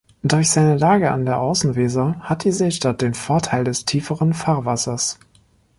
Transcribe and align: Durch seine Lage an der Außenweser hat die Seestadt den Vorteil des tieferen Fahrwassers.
Durch 0.23 0.49
seine 0.49 0.77
Lage 0.79 1.11
an 1.11 1.25
der 1.27 1.39
Außenweser 1.39 2.15
hat 2.21 2.43
die 2.43 2.51
Seestadt 2.51 3.03
den 3.03 3.13
Vorteil 3.13 3.63
des 3.63 3.85
tieferen 3.85 4.33
Fahrwassers. 4.33 5.19